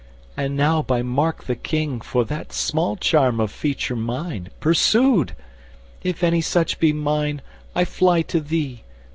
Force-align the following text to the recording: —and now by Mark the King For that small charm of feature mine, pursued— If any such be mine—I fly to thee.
—and 0.35 0.57
now 0.57 0.81
by 0.81 1.03
Mark 1.03 1.43
the 1.43 1.55
King 1.55 2.01
For 2.01 2.25
that 2.25 2.51
small 2.51 2.95
charm 2.95 3.39
of 3.39 3.51
feature 3.51 3.95
mine, 3.95 4.49
pursued— 4.59 5.35
If 6.01 6.23
any 6.23 6.41
such 6.41 6.79
be 6.79 6.91
mine—I 6.91 7.85
fly 7.85 8.23
to 8.23 8.39
thee. 8.39 8.81